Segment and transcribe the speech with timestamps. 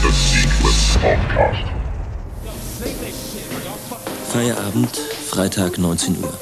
[0.00, 1.66] Infinite Sequence Podcast.
[4.32, 6.32] Feierabend, Freitag 19 Uhr.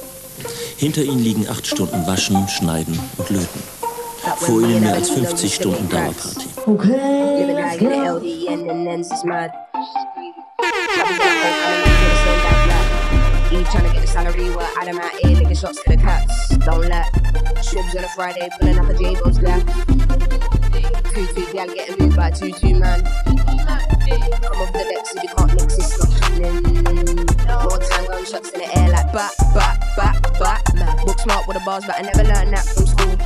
[0.76, 3.62] Hinter ihnen liegen acht Stunden Waschen, Schneiden und Löten.
[4.36, 6.48] Vor ihnen mehr als 50 Stunden Dauerparty.
[6.66, 8.16] Okay, Living let's like in the go.
[8.18, 9.50] LD and then ends is mad.
[13.50, 16.56] You tryna get the salary, well, Adam out here, licking shots to the cats.
[16.58, 17.06] Don't let
[17.64, 19.66] shrubs on a Friday, pulling up a J-Bo's black.
[21.12, 23.02] Two, two, gal getting moved by two, two, man.
[24.08, 26.64] Come off the decks if you can't mix, it's not happening.
[27.48, 30.62] More time going shots in the air like bat, bat, bat, bat.
[30.74, 33.16] Man, book smart with the bars, but I never learned that from school.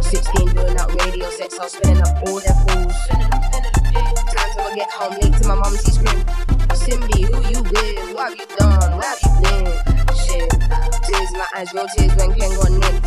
[0.00, 2.96] 16 doing that radio sex, I was spinning up all their fools.
[4.32, 6.24] Times I get home late to my mum, she scream,
[6.74, 8.14] Simbi, who you with?
[8.14, 8.96] What have you done?
[8.96, 9.66] Where have you been?
[10.16, 10.50] Shit,
[11.04, 13.06] tears in my eyes, real tears when Ken got nicked.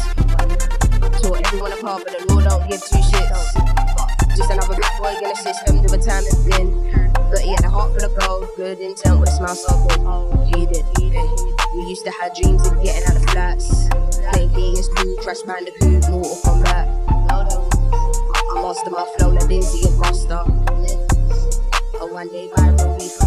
[1.23, 4.38] Taught everyone apart, but the law don't give two shits.
[4.38, 7.22] Just another black boy in the system, do a time it's been.
[7.34, 9.73] But he had a heart full of gold, good intent with a smile so.
[10.06, 11.30] Oh, he did, he did.
[11.73, 13.90] We used to have dreams of getting out of flats.
[14.30, 16.86] Playing PS2, Crash Bandicoot, Mortal Kombat.
[17.31, 20.44] I master my flow like Dizzy and Rasta.
[21.94, 23.22] But one day viral beat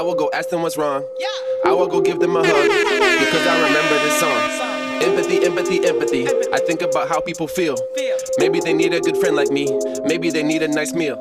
[0.00, 1.04] I will go ask them what's wrong.
[1.18, 1.28] Yeah.
[1.66, 5.02] I will go give them a hug because I remember this song.
[5.02, 6.26] Empathy, empathy, empathy.
[6.54, 7.76] I think about how people feel.
[8.38, 9.78] Maybe they need a good friend like me.
[10.06, 11.18] Maybe they need a nice meal.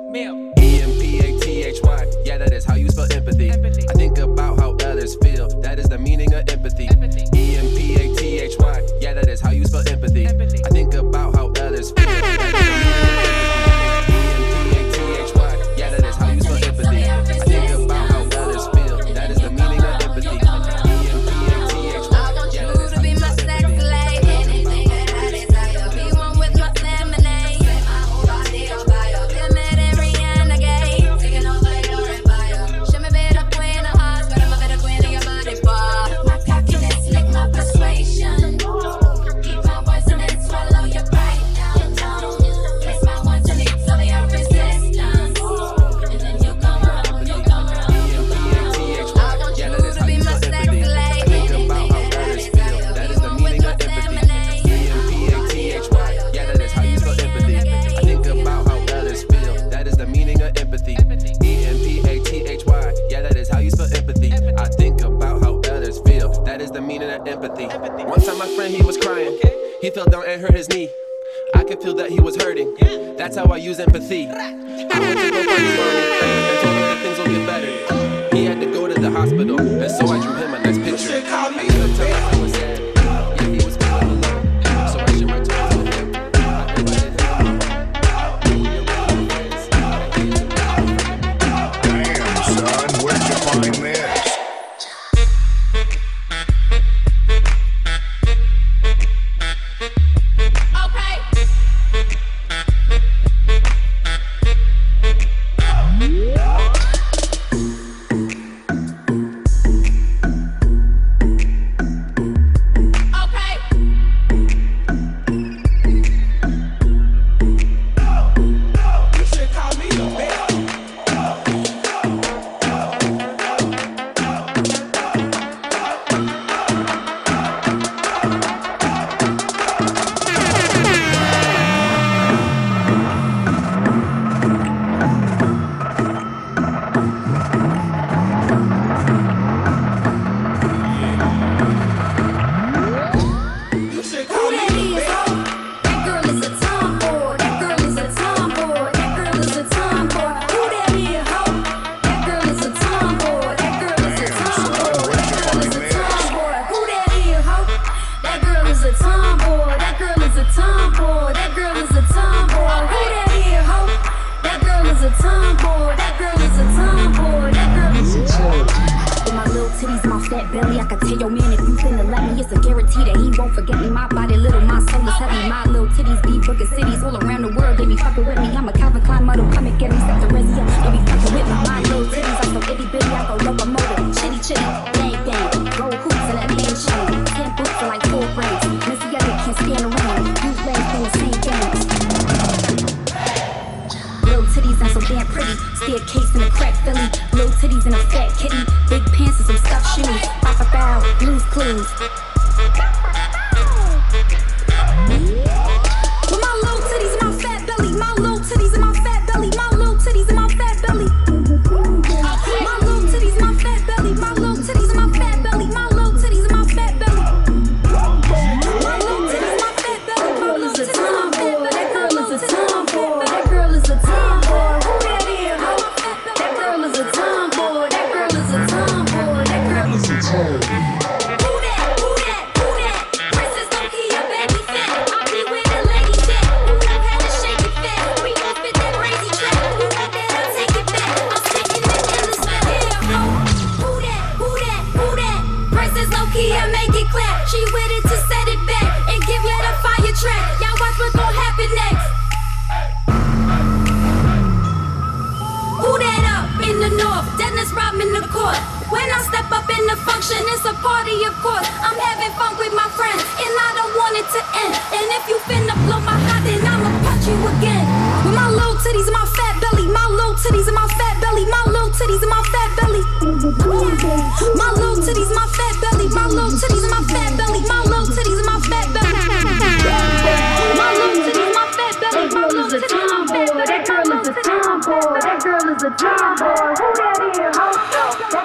[285.80, 286.76] the dream boy.
[286.76, 287.58] Who that is?
[287.58, 288.39] Hope.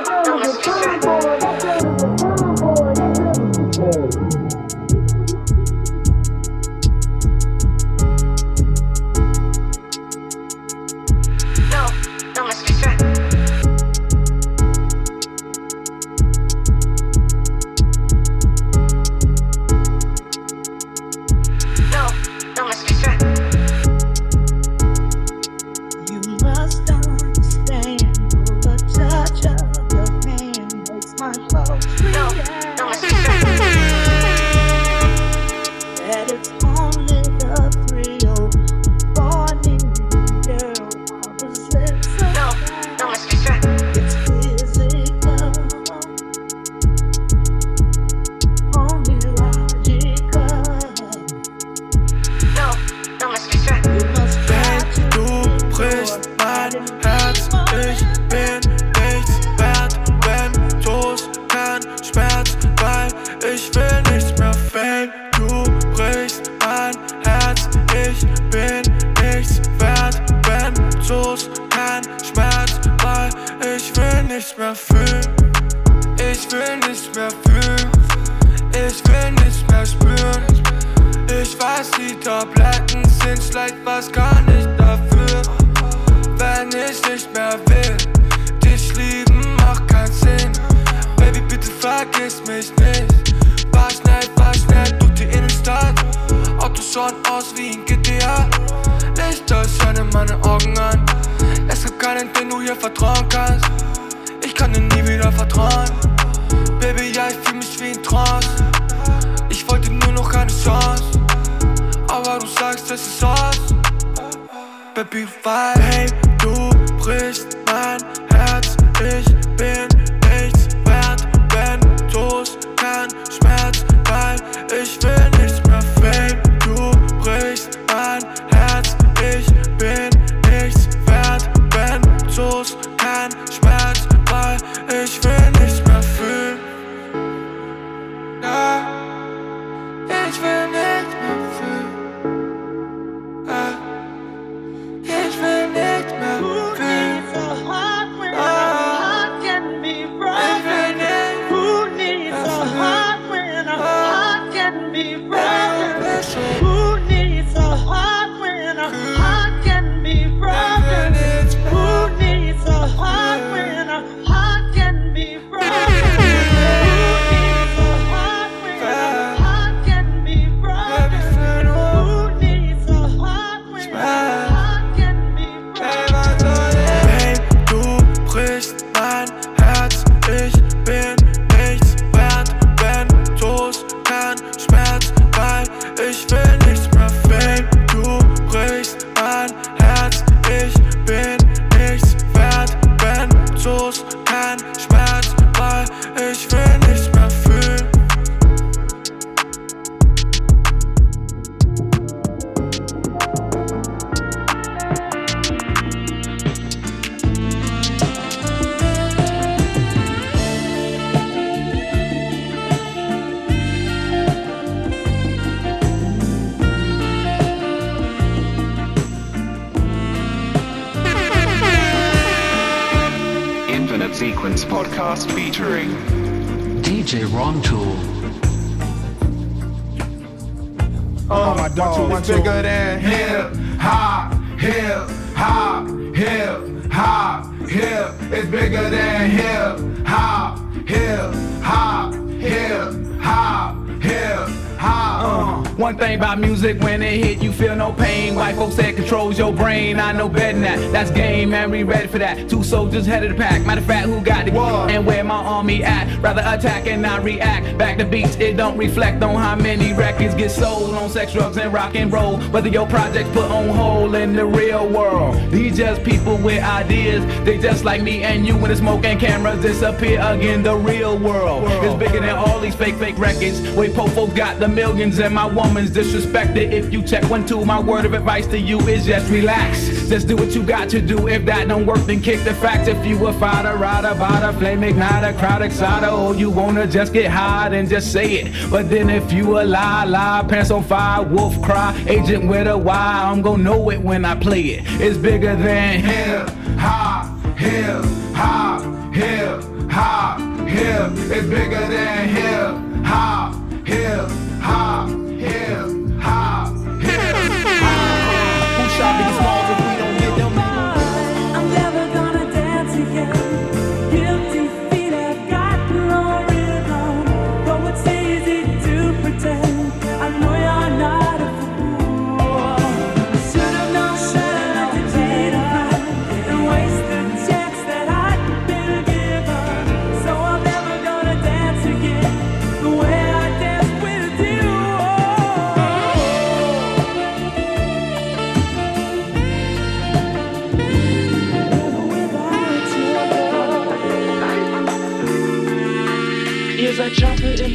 [252.64, 253.64] Soldiers head of the pack.
[253.64, 256.18] Matter of fact, who got the and where my army at?
[256.20, 257.76] Rather attack and not react.
[257.78, 261.56] Back to beats, it don't reflect on how many records get sold on sex, drugs,
[261.56, 262.38] and rock and roll.
[262.50, 265.50] Whether your projects put on hold in the real world.
[265.50, 267.24] These just people with ideas.
[267.44, 270.62] They just like me and you when the smoke and cameras disappear again.
[270.62, 273.60] The real world is bigger than all these fake, fake records.
[273.76, 276.72] Wait, po folks got the millions and my woman's disrespected.
[276.72, 279.93] If you check one, two, my word of advice to you is just relax.
[280.08, 281.28] Just do what you got to do.
[281.28, 282.88] If that don't work, then kick the facts.
[282.88, 287.30] If you a fighter, rider, bada, flame igniter, crowd exciter, or you wanna just get
[287.30, 288.70] high, then just say it.
[288.70, 292.76] But then if you a lie, lie, pants on fire, wolf cry, agent with a
[292.76, 294.84] Y, I'm gonna know it when I play it.
[295.00, 301.10] It's bigger than hip hop, hip hop, hip hop, hip.
[301.30, 303.54] It's bigger than hip hop,
[303.86, 304.43] hip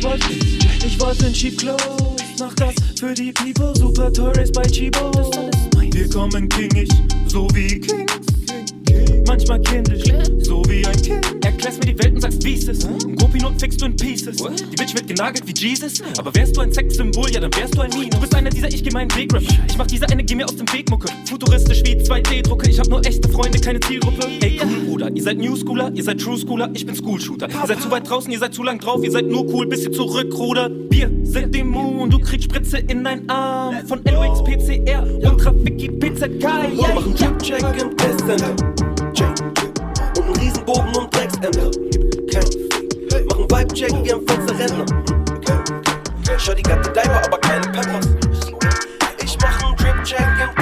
[0.03, 1.85] Wolken, ich wollte in Cheap Clothes.
[2.39, 5.11] Mach das für die People, super Tourist bei Chibo.
[5.91, 6.89] Wir kommen kingig,
[7.27, 8.05] so wie King.
[9.27, 10.03] Manchmal kindisch,
[10.39, 11.38] so wie ein Kind.
[11.59, 12.85] Erklärst mir die Welt und sagst, wie ist es?
[12.85, 14.37] Ein Gopinot fickst du in Pieces.
[14.37, 16.01] Die Bitch wird genagelt wie Jesus.
[16.17, 18.09] Aber wärst du ein Sexsymbol, ja, dann wärst du ein Meme.
[18.11, 19.45] Du bist einer dieser Ich geh meinen Weg Rapper.
[19.67, 21.09] Ich mach diese eine, geh mir aus dem Weg Mucke.
[21.25, 22.69] Futuristisch wie 2D-Drucke.
[22.69, 24.25] Ich hab nur echte Freunde, keine Zielgruppe.
[24.39, 25.11] Ey, cool, Bruder.
[25.13, 27.49] Ihr seid New Schooler, ihr seid True Schooler, ich bin School Shooter.
[27.49, 29.83] Ihr seid zu weit draußen, ihr seid zu lang drauf, ihr seid nur cool, bis
[29.83, 30.71] ihr zurückrudert.
[30.89, 33.85] Wir sind Dämonen, du kriegst Spritze in deinen Arm.
[33.85, 36.41] Von LOX, PCR, Ultra Wiki, PZK.
[36.41, 36.95] Yeah.
[36.95, 37.37] Machen Check
[37.97, 38.55] Testcenter.
[39.11, 39.78] Und einen
[40.39, 41.71] Riesenbogen und Drecksender.
[42.31, 43.25] Hey.
[43.25, 44.85] Machen Vibe-Check, ihren Fenster Renner.
[46.37, 48.07] Schau die Gatte Diver, aber keine Peppers.
[49.23, 50.58] Ich mach einen Drip-Check im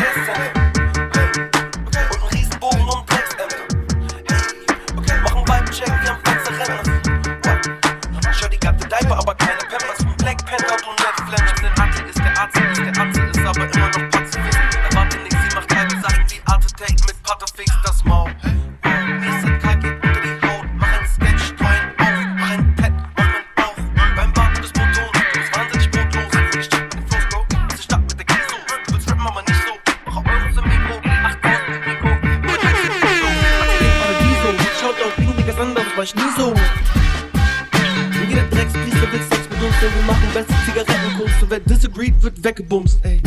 [40.78, 41.42] Zigarettenkunst.
[41.42, 43.22] Und wer disagreed, wird weggebumst, ey.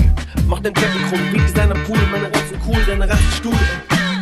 [0.46, 3.52] Mach den Decken krumm, wie Designer Pool, meine Ratzen cool, deine Rasse Stuhl,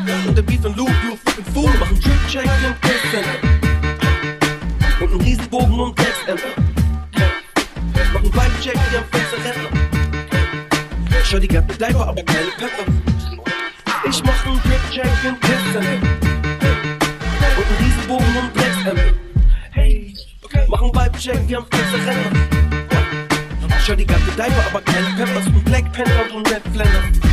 [0.06, 0.28] ey.
[0.28, 1.70] Und der Beef and Loop, a fucking fool.
[1.78, 3.38] Mach einen Trip-Check im Testcenter.
[5.00, 6.48] Und einen Riesenbogen um Textenter.
[8.12, 9.70] Mach einen Vibe-Check wie am Fensterränder.
[11.24, 12.84] Schau die ganze Diaper, aber keine Pepper.
[14.08, 16.08] Ich mach einen Trip-Check im Testcenter.
[17.56, 19.14] Und einen Riesenbogen um Textenter.
[19.72, 20.14] Hey,
[20.68, 21.66] mach einen Vibe-Check wie am
[23.88, 23.88] Fensterränder.
[23.88, 24.04] Schau die
[24.36, 25.46] Diaper, aber keine Peppers.
[25.46, 27.27] Und Black Panther und Red Flanders.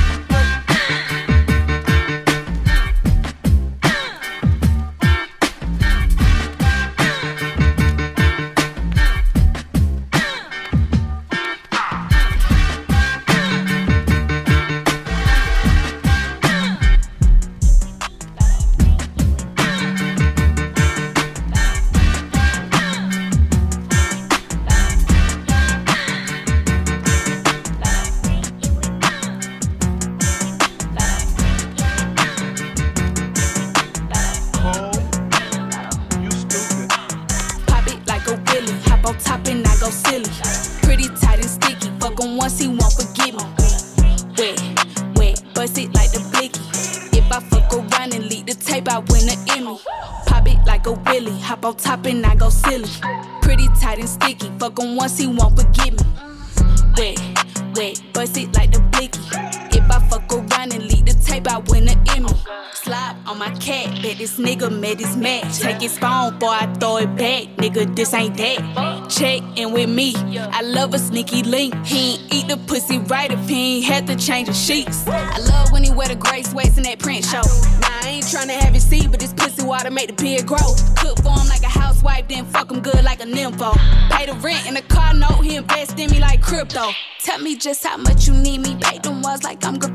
[67.75, 69.09] Nigga, this ain't that.
[69.09, 70.13] Check in with me.
[70.15, 71.75] I love a sneaky link.
[71.85, 75.05] He ain't eat the pussy right if he ain't had to change the sheets.
[75.07, 77.41] I love when he wear the gray sweats in that print show.
[77.81, 80.75] Nah, I ain't tryna have it see, but this pussy water make the beard grow.
[80.97, 83.75] Cook for him like a housewife, then fuck him good like a nympho.
[84.09, 86.91] Pay the rent in the car note, he invest in me like crypto.
[87.19, 88.77] Tell me just how much you need me.
[88.79, 89.94] Paint them walls like I'm graffiti.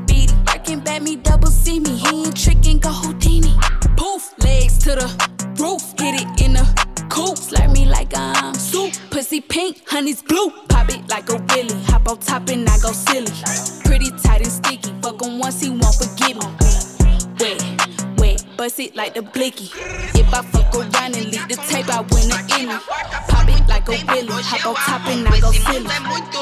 [23.91, 24.41] A willy.
[24.43, 25.83] Hop on top and I go silly.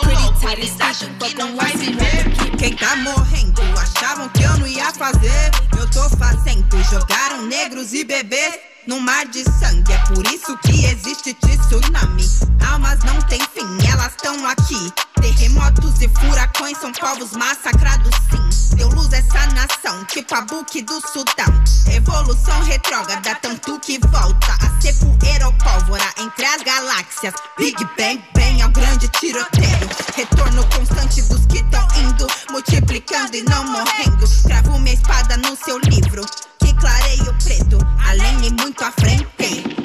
[0.05, 1.09] Pretty tight and sticky.
[1.19, 2.57] Won't forgive me.
[2.57, 5.51] Quem tá morrendo achavam que eu não ia fazer.
[5.77, 6.59] Eu tô fazendo.
[6.91, 8.59] Jogaram negros e bebês
[8.89, 9.93] num mar de sangue.
[9.93, 12.27] É por isso que existe tsunami.
[12.67, 14.91] Almas não têm fim, elas estão aqui.
[15.21, 18.75] Terremotos e furacões são povos massacrados, sim.
[18.75, 21.63] Deu luz essa nação, tipo a buque do Sudão.
[21.93, 27.35] Evolução retrógrada, tanto que volta a ser poeira ou pólvora entre as galáxias.
[27.57, 29.89] Big Bang, bem ao grande tiroteio.
[30.15, 34.25] Retorno constante dos que estão indo, multiplicando e não morrendo.
[34.47, 36.25] Cravo minha espada no seu livro.
[36.59, 39.27] Que clareio preto, além e muito à frente.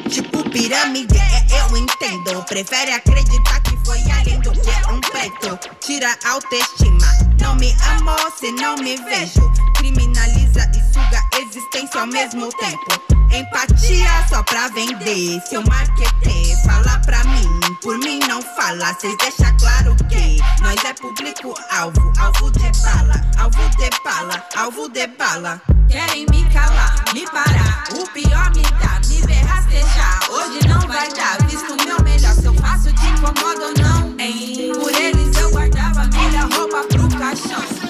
[0.08, 2.42] Tipo pirâmide, é eu entendo.
[2.44, 5.58] Prefere acreditar que foi além do que um preto.
[5.80, 7.06] Tira a autoestima.
[7.40, 9.52] Não me amo se não me vejo.
[9.76, 13.14] Criminaliza e suga existência ao mesmo tempo.
[13.32, 15.40] Empatia só pra vender.
[15.48, 18.94] Seu marketer fala pra mim, por mim não fala.
[18.94, 22.12] Cês deixa claro que nós é público-alvo.
[22.18, 25.60] Alvo de bala, alvo de bala, alvo de bala.
[25.88, 27.84] Querem me calar, me parar.
[27.94, 30.23] O pior me dá, me ver rastejar.
[30.34, 32.34] Hoje não vai dar, visto meu melhor.
[32.34, 34.72] Se eu faço te incomodo ou não, hein?
[34.74, 37.83] Por eles eu guardava minha roupa pro caixão.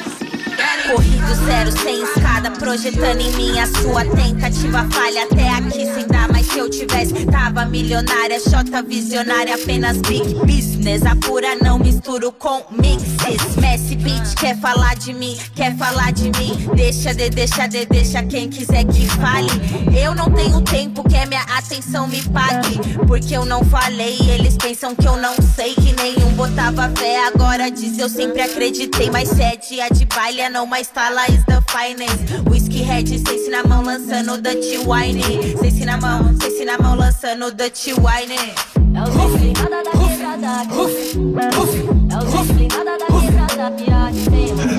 [0.64, 5.24] Querem Corri Do zero sem escada, projetando em mim a sua tentativa falha.
[5.24, 8.40] Até aqui sem dar, mas se eu tivesse, tava milionária.
[8.40, 11.05] Xota visionária, apenas big business.
[11.05, 13.57] Apura, não misturo com mixes.
[13.57, 16.68] Messi Beat quer falar de mim, quer falar de mim.
[16.74, 19.50] Deixa de, deixa de, deixa quem quiser que fale.
[19.98, 22.79] Eu não tenho tempo, quer minha atenção me pague.
[23.07, 25.74] Porque eu não falei, eles pensam que eu não sei.
[25.74, 29.11] Que nenhum botava fé, agora diz eu sempre acreditei.
[29.11, 32.48] Mas se é dia de baile, é não mais fala is the finest.
[32.48, 35.58] Whisky Red, sense na mão lançando Dutch Wine.
[35.58, 38.54] Sense na mão, sense na mão lançando Dutch Wine.
[38.94, 44.04] É o disciplinada da quebrada É o disciplinada da quebrada Piada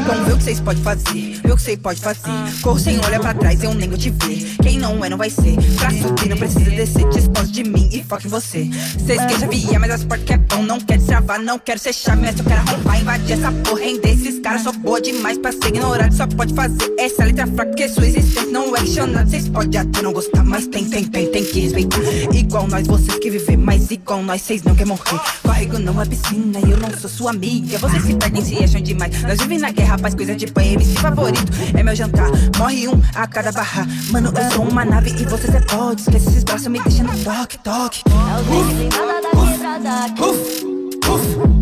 [0.08, 2.62] Vamos ver o que vocês podem fazer, ver o que vocês podem fazer.
[2.62, 4.56] Corro sem olhar pra trás, eu nem vou te ver.
[4.62, 5.56] Quem não é, não vai ser.
[5.78, 7.10] Pra subir, não precisa descer.
[7.10, 8.70] Dispõe de mim e foca em você.
[9.06, 10.64] Cês que já via, mas as portas que é bom.
[10.64, 13.80] Não quero destravar, não quero ser chave, mas eu quero arrombar, invadir essa porra.
[13.82, 16.14] Render esses caras, sou boa demais pra ser ignorado.
[16.14, 19.30] Só pode fazer essa letra fraca, sua existência não é questionada.
[19.30, 22.00] Cês podem até não gostar, mas tem, tem, tem, tem que respeitar.
[22.34, 25.20] Igual nós, vocês que viver, mas igual nós, cês não quer morrer.
[25.42, 27.78] Córrego não é piscina e eu não sou sua amiga.
[27.78, 29.24] Vocês se perdem, se acham demais.
[29.24, 31.52] Nós vivemos na guerra, faz coisa de pai, MC favorito.
[31.78, 33.88] É meu jantar, morre um a cada barra.
[34.12, 36.00] Mano, eu sou uma nave e vocês é pod.
[36.00, 38.04] Esquece esses braços, me deixa no toque, toque.
[38.08, 39.96] É o disciplinada da quebrada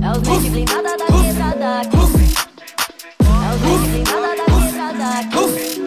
[0.02, 2.33] É o disciplinada da quebrada É
[3.64, 5.83] o disciplinada da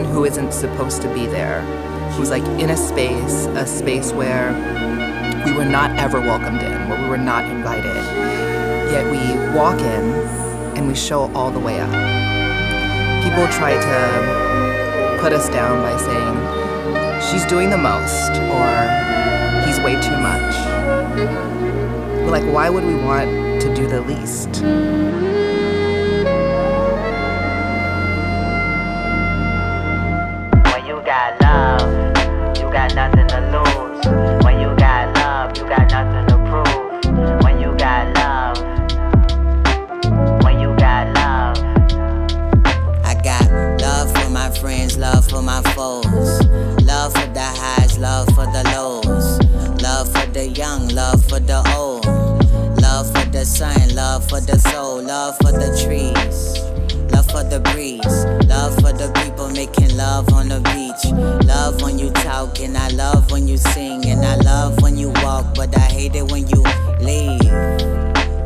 [0.00, 1.60] someone who isn't supposed to be there,
[2.12, 4.52] who's like in a space, a space where
[5.44, 7.96] we were not ever welcomed in, where we were not invited,
[8.92, 9.20] yet we
[9.56, 10.04] walk in
[10.76, 11.90] and we show all the way up.
[13.22, 18.68] People try to put us down by saying, she's doing the most, or
[19.66, 20.54] he's way too much.
[22.24, 25.29] But like, why would we want to do the least?
[32.94, 34.44] Got nothing to lose.
[34.44, 37.42] When you got love, you got nothing to prove.
[37.42, 38.58] When you got love,
[40.42, 41.58] when you got love.
[43.04, 46.44] I got love for my friends, love for my foes.
[46.82, 49.38] Love for the highs, love for the lows.
[49.82, 52.06] Love for the young, love for the old.
[52.80, 56.58] Love for the sun, love for the soul, love for the trees.
[57.12, 61.29] Love for the breeze, love for the people making love on the beach.
[62.40, 65.80] Talk, and I love when you sing, and I love when you walk, but I
[65.80, 66.62] hate it when you
[66.98, 67.44] leave.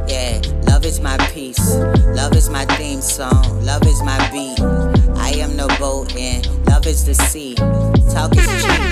[0.08, 1.76] Yeah, love is my peace.
[2.06, 3.64] Love is my theme song.
[3.64, 4.58] Love is my beat.
[5.16, 7.54] I am the boat and love is the sea.
[7.54, 8.83] Talk is cheap,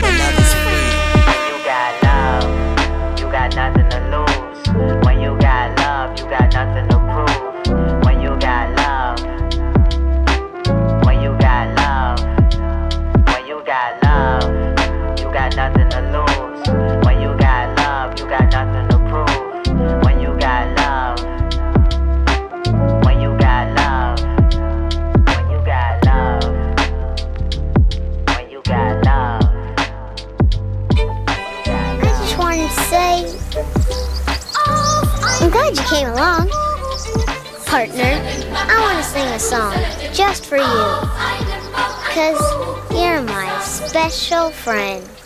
[44.12, 45.21] special friend.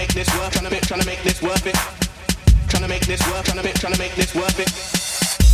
[0.00, 1.76] make this worth trying to make, trying to make this worth it.
[2.72, 3.44] Trying to make this worth.
[3.44, 4.70] trying to make, trying to make this worth it.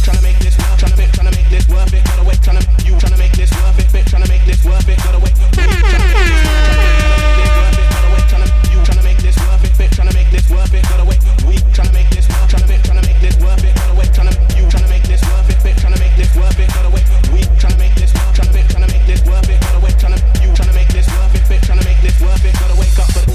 [0.06, 2.04] Trying to make this worth trying to make, trying to make this worth it.
[2.06, 4.44] Got away, trying to you, trying to make this worth it, bitch, trying to make
[4.46, 4.98] this worth it.
[5.02, 7.90] Got away, trying to make this worth it.
[8.30, 10.82] Got you, trying to make this worth it, bitch, trying to make this worth it.
[10.87, 11.18] Got away,
[11.50, 13.74] we trying to make this worth trying to make, trying to make this worth it.
[13.74, 16.14] Got away, trying to you, trying to make this worth it, bitch, trying to make
[16.14, 16.70] this worth it.
[16.70, 17.02] Got away,
[17.35, 19.59] we trying to make this worth trying to make, trying to make this worth it.
[19.59, 21.98] Got away, trying to you, trying to make this worth it, bitch, trying to make
[21.98, 22.54] this worth it.
[22.54, 23.26] Got to wake up for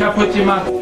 [0.00, 0.79] 108万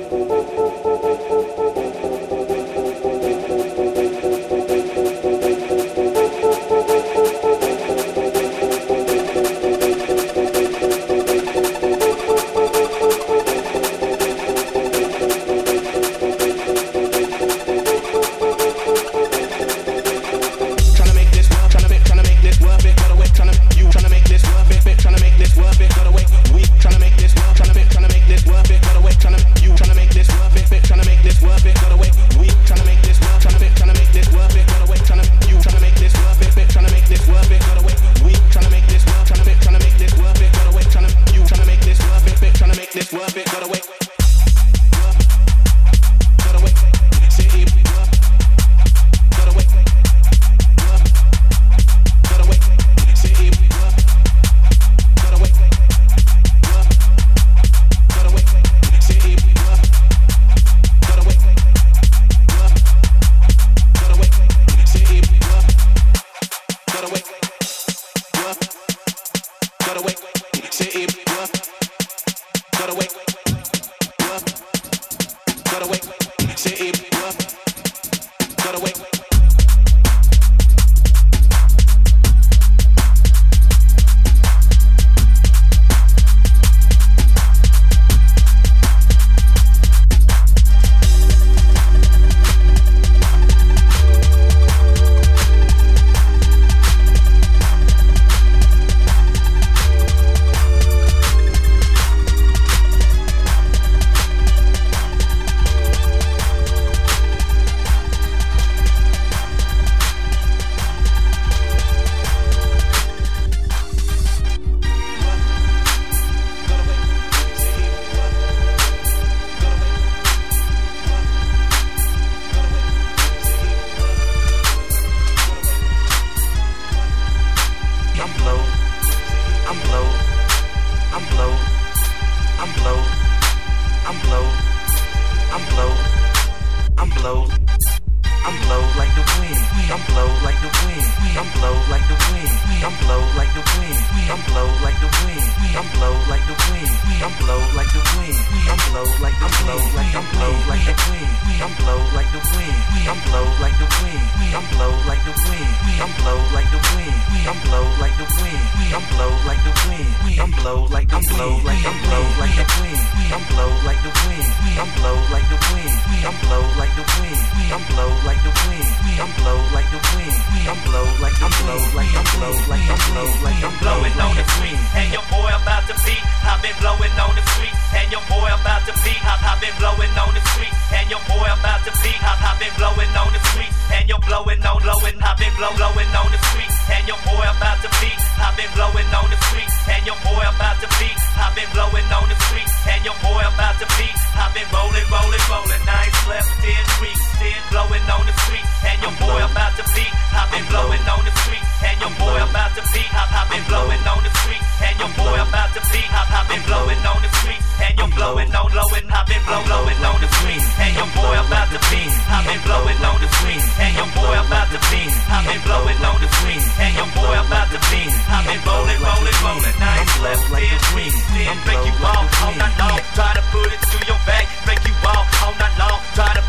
[185.58, 188.18] blow, blowing on the street, and your boy about to beat.
[188.38, 191.18] I've been blowing on the street, and your boy about to beat.
[191.34, 194.14] I've been blowing on the street, and your boy about to beat.
[194.38, 195.82] I've been rolling, rolling, rolling.
[195.82, 197.22] I ain't in weeks.
[197.42, 200.14] Been blowing on the street, and your boy about to beat.
[200.30, 203.10] I've been blowing on the street, and your boy about to beat.
[203.10, 204.67] I've been blowing on the street
[205.08, 206.02] young boy about to be.
[206.12, 209.62] I've been blowing on the street, and you're blowing on low, and I've been blow
[209.64, 212.02] blowing on the street, and young boy about to be.
[212.28, 215.02] I've been blowing on the street, and young boy about to be.
[215.28, 218.02] I've been blowing on the street, and young boy about to be.
[218.28, 219.76] I've been rolling, rolling, rolling.
[219.80, 221.12] Now it's left like a dream.
[221.32, 223.00] Then break you off all night long.
[223.16, 226.00] Try to put it to your back, break you off all night long.
[226.16, 226.47] Try to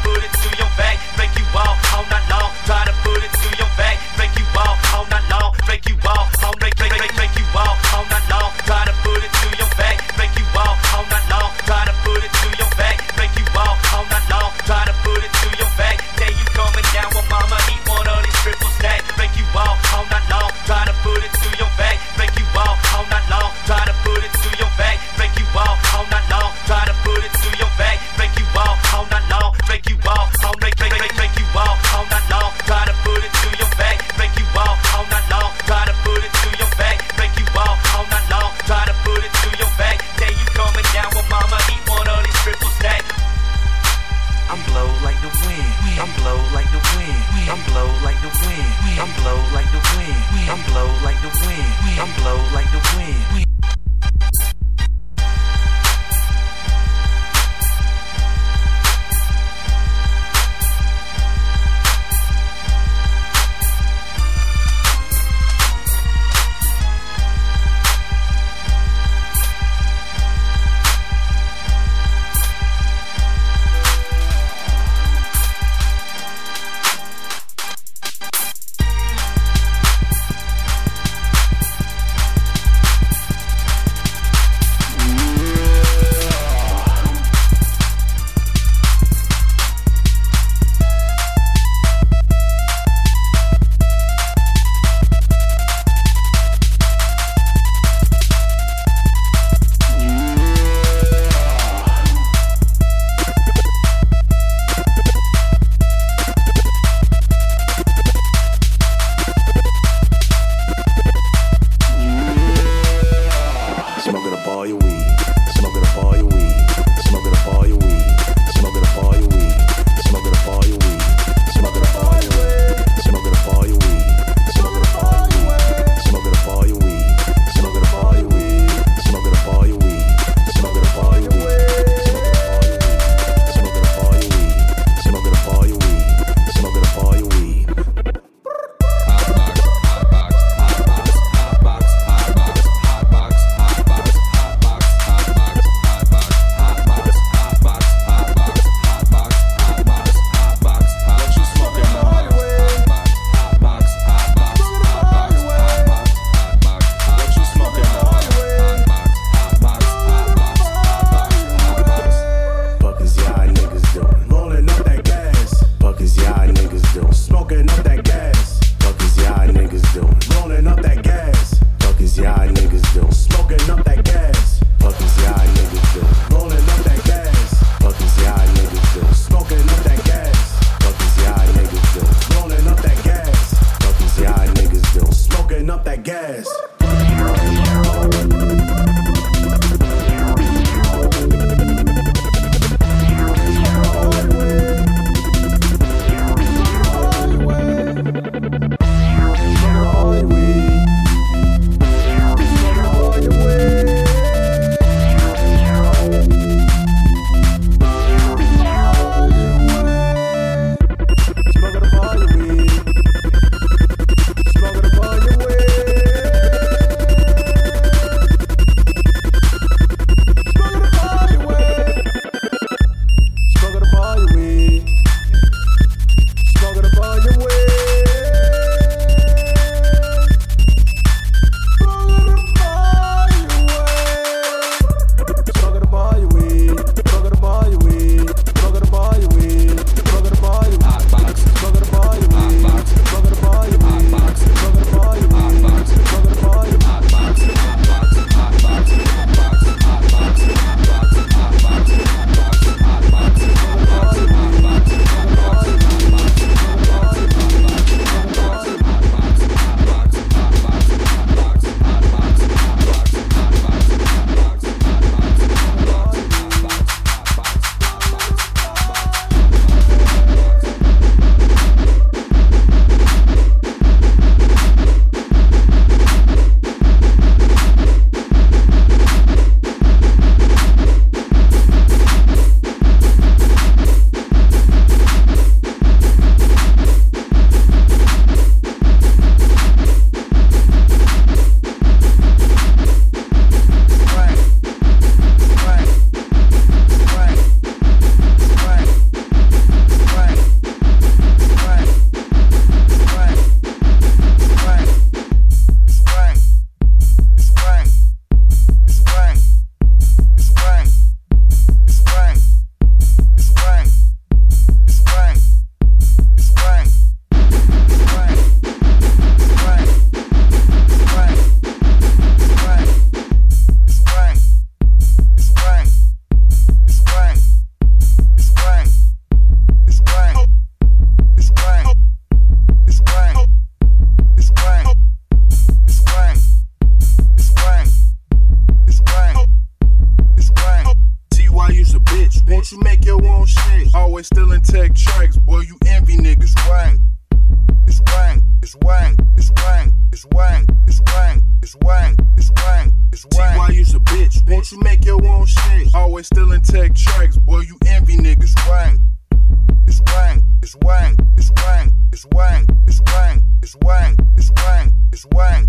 [365.19, 365.68] Swag.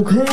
[0.00, 0.29] Okay,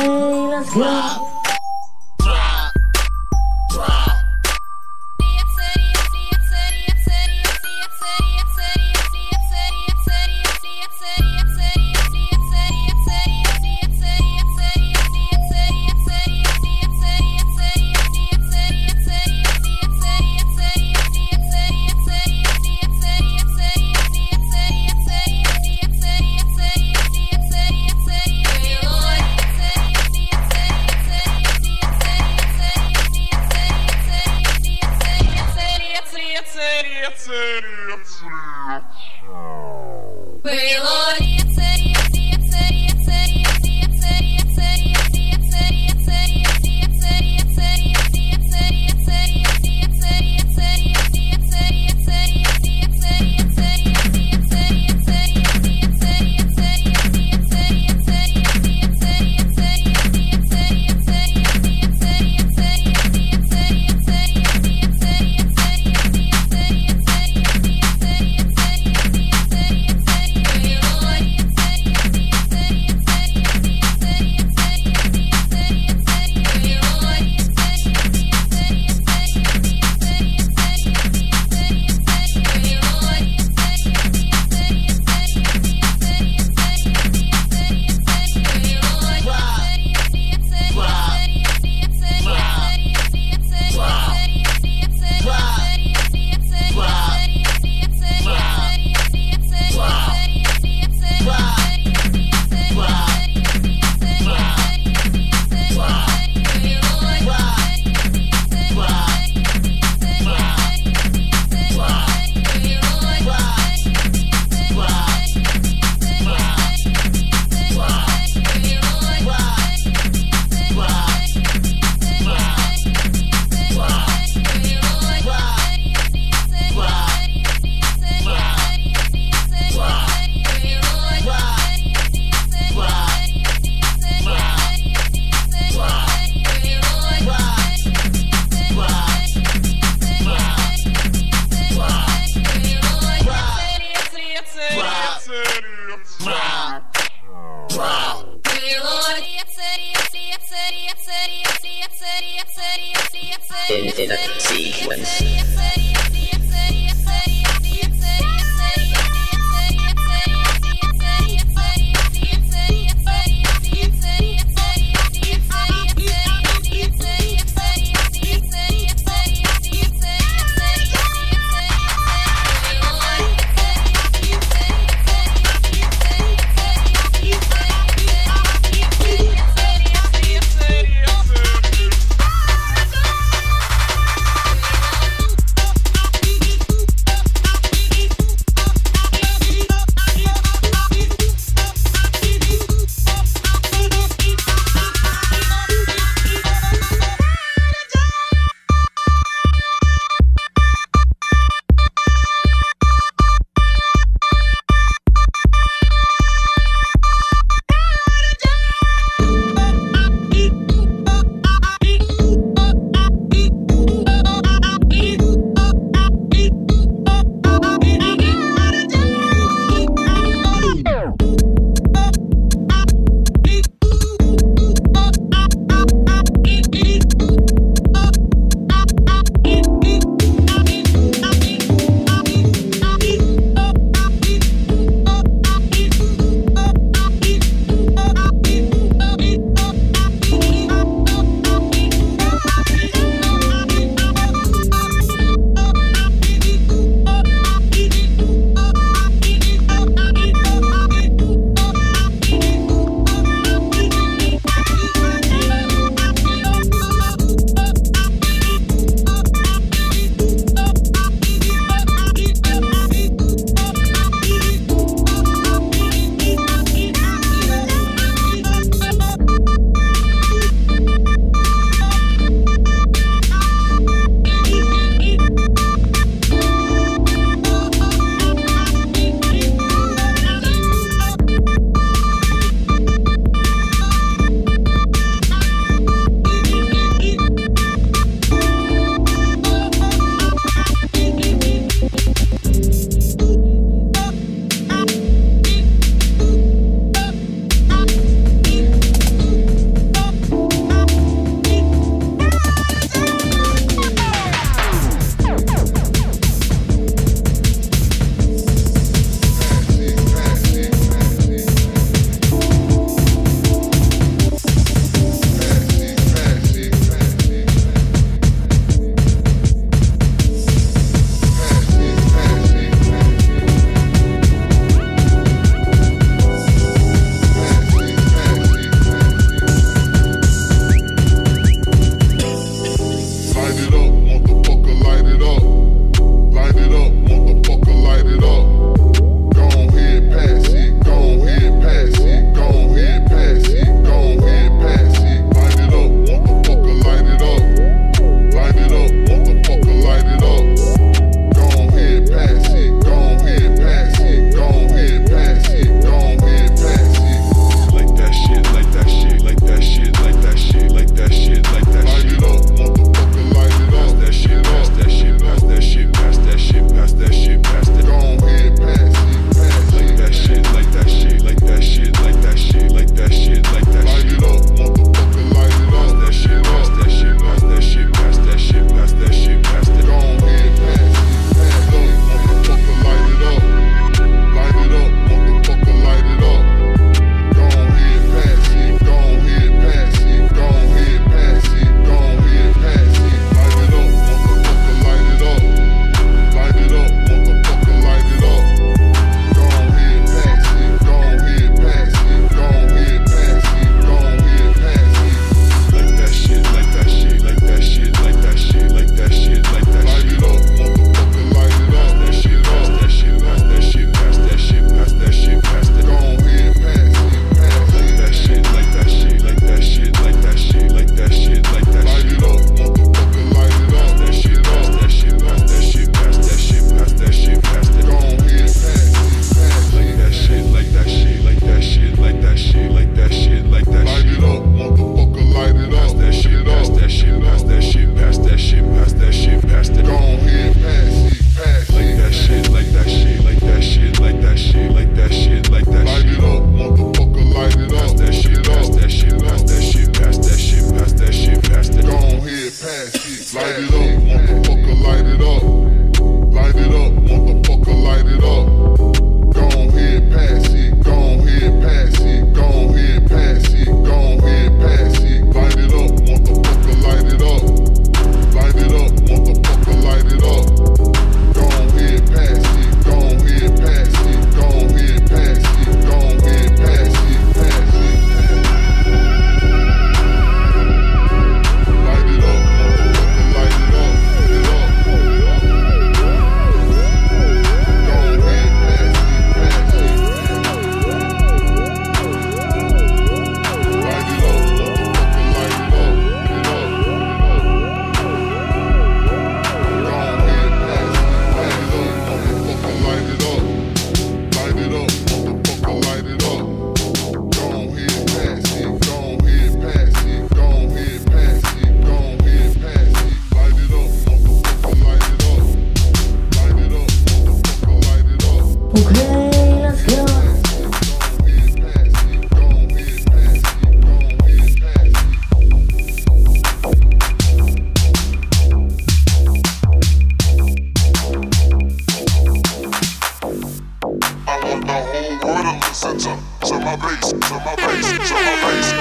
[535.74, 536.16] center.
[536.44, 538.72] So my bass, so my bass, so my bass.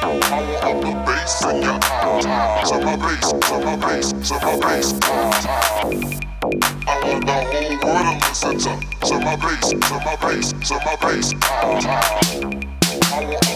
[0.00, 2.68] I want up the bass to your eyes.
[2.68, 4.86] So my bass, so my bass, so my bass.
[6.86, 8.72] I want the whole world to listen to.
[9.06, 11.26] So my bass, so my bass, so my bass.
[13.10, 13.47] I want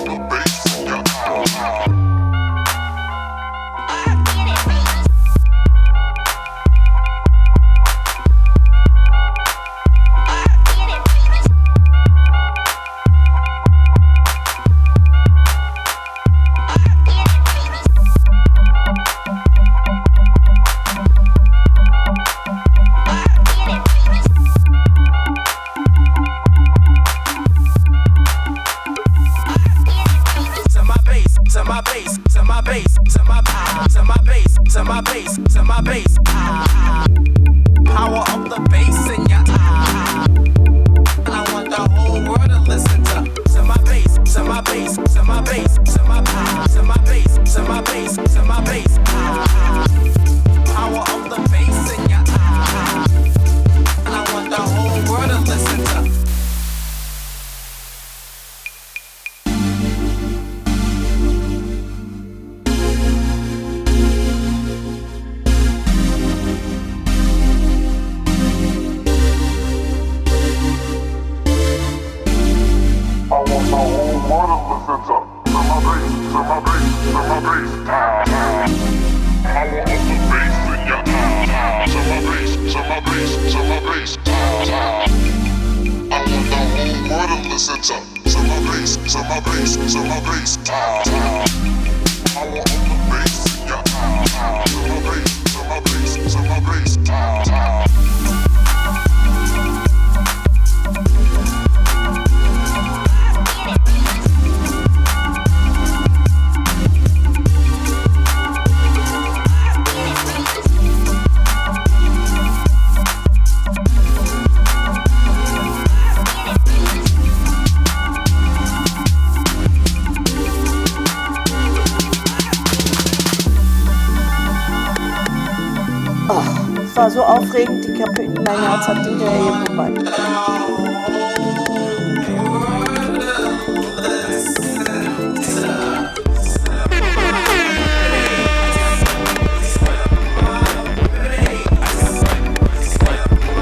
[128.92, 130.04] Fatura wieder por baixo.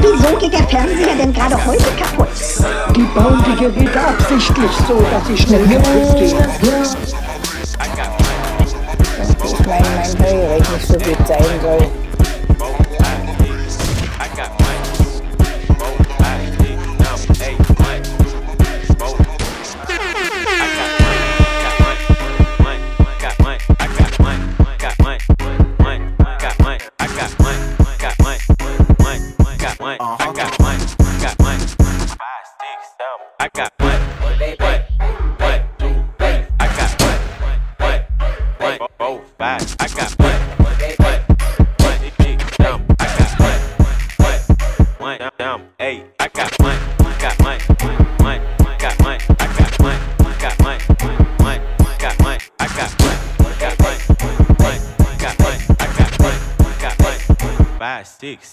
[0.01, 2.29] Wieso geht der Fernseher denn gerade heute kaputt?
[2.97, 6.23] Die bauen die Geräte absichtlich so, dass sie schnell kaputt
[9.45, 12.10] Ich meine, mein Drehreg nicht so gut sein soll.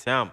[0.08, 0.32] Now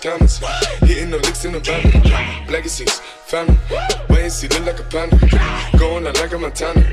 [0.00, 0.38] scammers,
[0.86, 1.82] hitting the licks in the van.
[2.48, 3.56] Legacies, family,
[4.10, 5.16] wait and see, look like a panda.
[5.78, 6.85] Going out like a Montana.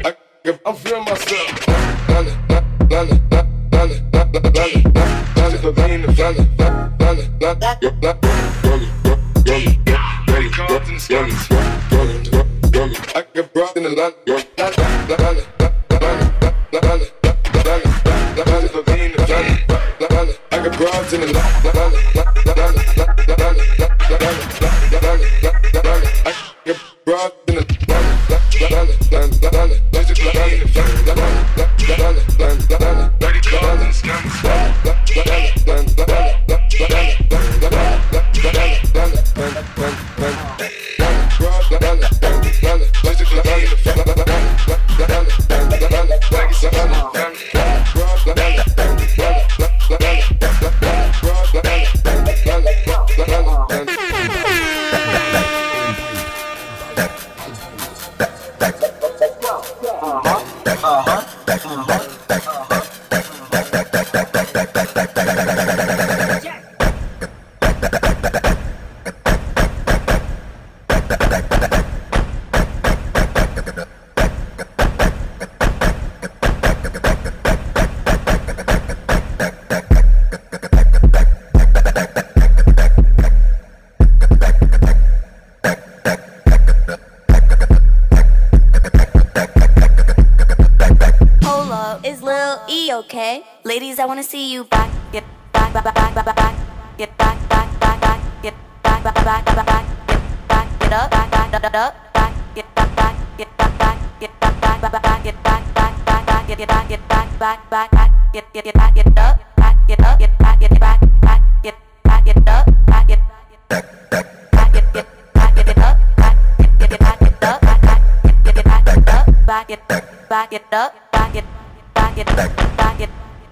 [120.53, 121.45] Back, get up, back, get
[121.93, 123.09] back, get back, get back, get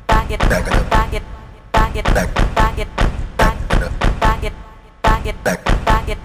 [0.08, 1.24] back, get back, get back, get
[1.74, 2.06] back, get
[3.38, 3.56] back,
[4.41, 4.54] get
[5.02, 6.18] back, get back, get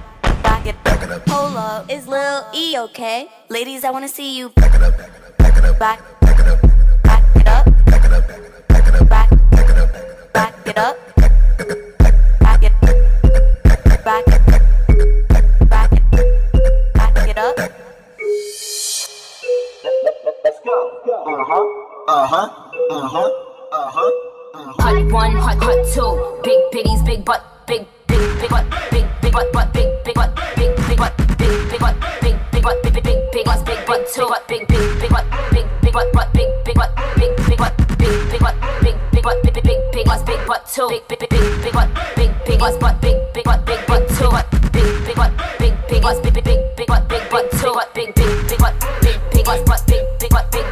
[0.42, 3.28] back, get back, get Hold up, is Lil E okay?
[3.48, 4.80] Ladies, I wanna see you back, it,
[5.38, 6.60] back it up, back, it, back it up,
[7.02, 8.28] back it up, back it up,
[8.68, 10.96] back it up, back, it, back it up, back it up,
[12.38, 12.72] back it,
[13.64, 14.35] back it, back
[22.08, 22.46] Uh huh.
[22.88, 23.30] Uh huh.
[23.72, 24.10] Uh huh.
[24.78, 26.38] Hot one, hot, hot two.
[26.44, 30.30] Big bitties, big butt, big, big, big butt, big, big butt, butt, big, big butt,
[30.54, 33.86] big, big butt, big, big butt, big, big butt, big, big, big, big butt, big
[33.86, 37.58] butt two, big, big, big butt, big, big butt, butt, big, big butt, big, big
[37.58, 40.86] butt, big, big butt, big, big butt, big, big, big, big butt, big butt two,
[40.88, 44.06] big, big, big, big, big butt, big, big butt, butt, big, big butt, big butt
[44.14, 44.30] two,
[44.70, 48.14] big, big butt, big, big butt, big, big, big, big butt, big butt two, big,
[48.14, 50.65] big, big butt, big, big butt, butt, big, big butt, big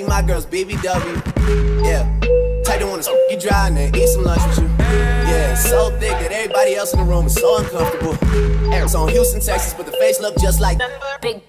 [0.00, 1.82] like my girls, BBW.
[1.82, 2.04] Yeah.
[2.64, 4.68] Tight don't wanna smoke you dry and then eat some lunch with you.
[4.78, 8.16] Yeah, so thick that everybody else in the room is so uncomfortable.
[8.74, 10.78] It's on Houston, Texas, but the face look just like.
[11.22, 11.40] Big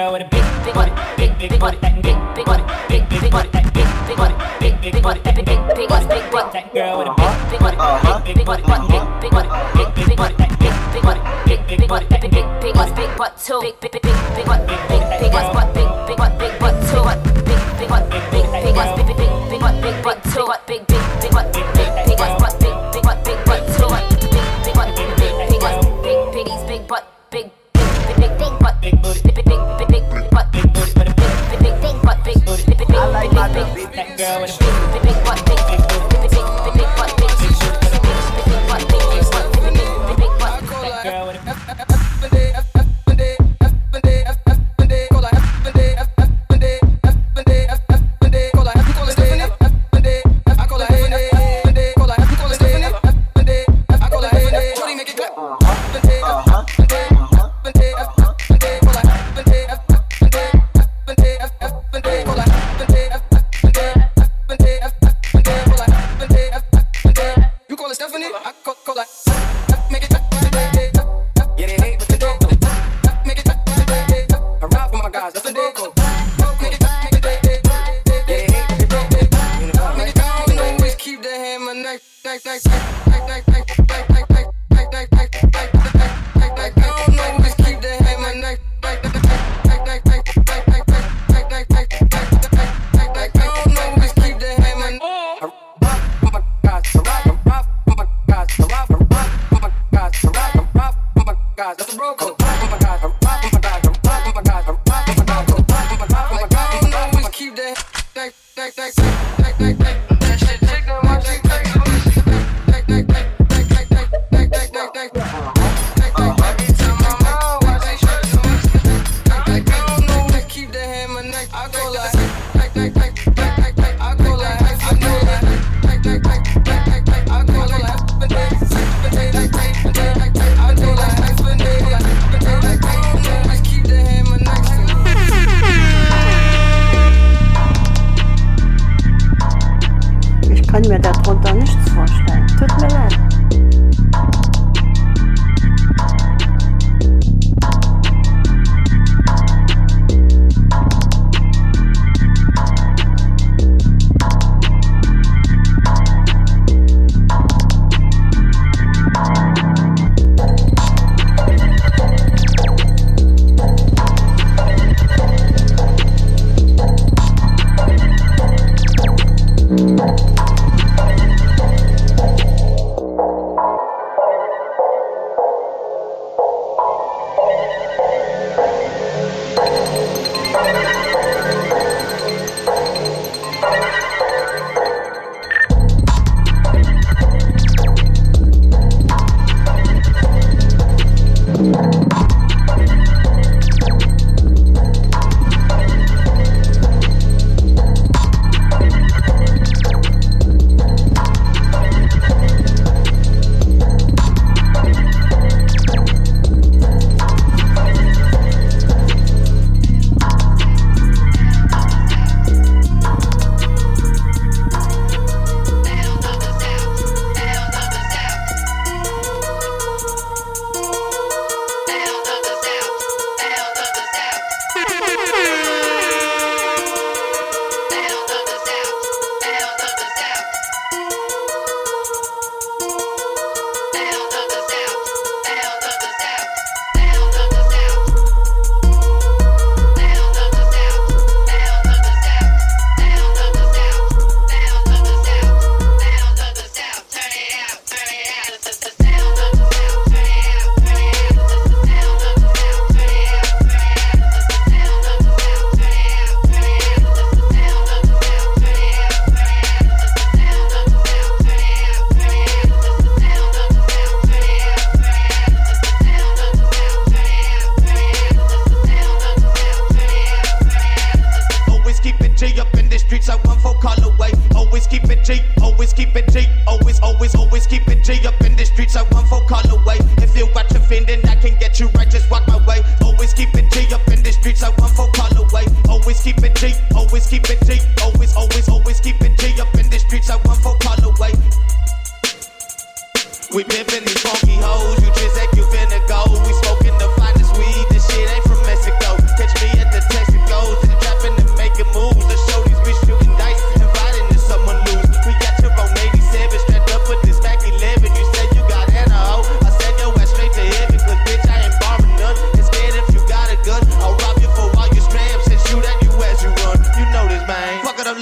[0.00, 3.30] girl with a big, big body, big, big body, that big, big body, big, big
[3.30, 6.72] body, that big, big body, big, big body, that big, big, body, big, big that
[6.72, 7.76] girl with a big, big body,
[8.24, 11.88] big, big body, big, big body, big, big body, that big, big body, big, big
[11.88, 14.16] body, that big, big body, big big, big, big, big butt, big, big, big big,
[14.36, 19.32] big butt, big big, big butt, big, big butt, big, big, big butt, big, big,
[19.52, 21.79] big butt, big butt two, big, big, big butt, big.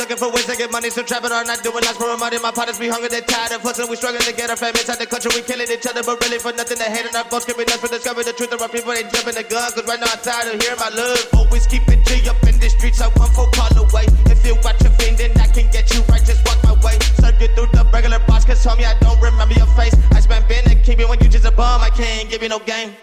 [0.08, 1.84] looking for ways to get money, so trap it or not doing it.
[1.84, 3.92] Last for money, my partners be hungry, they tired of hustling.
[3.92, 6.40] We struggling to get our family inside the country, we killing each other, but really
[6.40, 6.80] for nothing.
[6.80, 8.48] They hating our folks, can be nothing for discovering the truth.
[8.56, 10.88] Of our people, they jumping the gun, cause right now I'm tired of hearing my
[10.96, 11.20] love.
[11.36, 14.08] Always keeping it G up in the streets, I want for call away.
[14.32, 16.96] If you watch a thing, then I can get you right, just walk my way.
[17.20, 19.92] Serve you through the regular boss, cause homie, I don't remember your face.
[20.16, 22.48] I spent been a keep you when you just a bum, I can't give you
[22.48, 22.96] no game.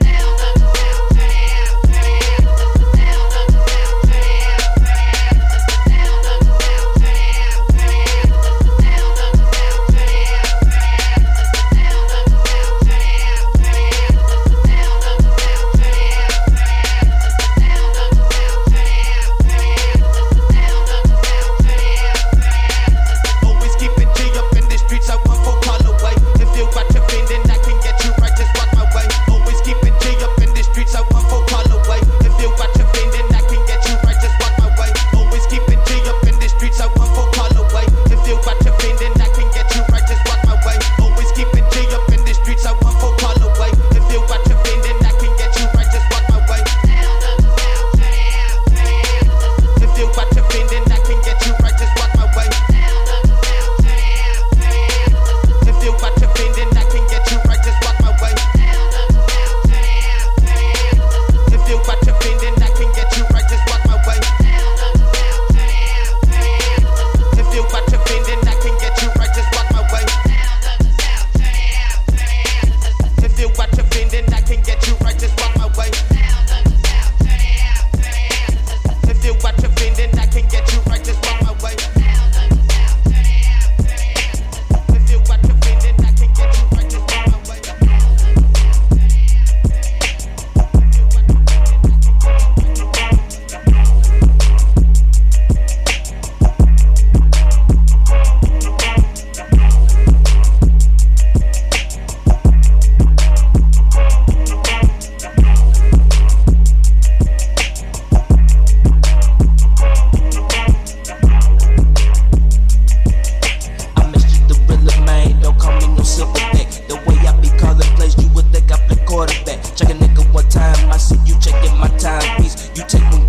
[122.75, 123.24] You take the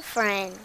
[0.00, 0.58] girlfriend.